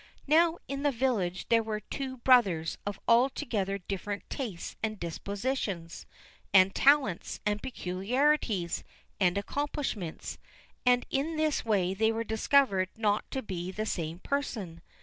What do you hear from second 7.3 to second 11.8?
and peculiarities, and accomplishments, and in this